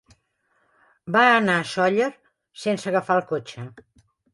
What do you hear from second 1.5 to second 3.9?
a Sóller sense agafar el cotxe.